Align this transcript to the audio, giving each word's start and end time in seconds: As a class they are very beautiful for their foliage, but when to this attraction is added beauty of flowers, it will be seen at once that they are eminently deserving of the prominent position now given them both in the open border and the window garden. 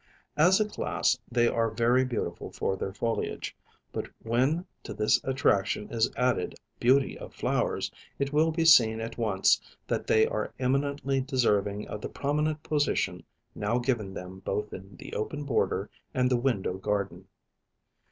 As 0.35 0.59
a 0.59 0.65
class 0.67 1.19
they 1.31 1.47
are 1.47 1.69
very 1.69 2.03
beautiful 2.03 2.51
for 2.51 2.75
their 2.75 2.91
foliage, 2.91 3.55
but 3.91 4.09
when 4.23 4.65
to 4.81 4.95
this 4.95 5.21
attraction 5.23 5.91
is 5.93 6.11
added 6.17 6.55
beauty 6.79 7.15
of 7.19 7.35
flowers, 7.35 7.91
it 8.17 8.33
will 8.33 8.49
be 8.49 8.65
seen 8.65 8.99
at 8.99 9.19
once 9.19 9.61
that 9.85 10.07
they 10.07 10.25
are 10.25 10.55
eminently 10.57 11.21
deserving 11.21 11.87
of 11.87 12.01
the 12.01 12.09
prominent 12.09 12.63
position 12.63 13.21
now 13.53 13.77
given 13.77 14.15
them 14.15 14.39
both 14.39 14.73
in 14.73 14.97
the 14.97 15.13
open 15.13 15.43
border 15.43 15.87
and 16.15 16.31
the 16.31 16.35
window 16.35 16.79
garden. 16.79 17.27